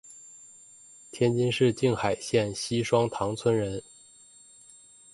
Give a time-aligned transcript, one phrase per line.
[1.11, 3.83] 天津市静海县西双塘村人。